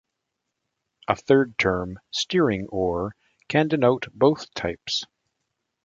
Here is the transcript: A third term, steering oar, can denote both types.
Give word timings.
A 1.07 1.15
third 1.15 1.59
term, 1.59 1.99
steering 2.09 2.65
oar, 2.69 3.15
can 3.47 3.67
denote 3.67 4.07
both 4.11 4.51
types. 4.55 5.05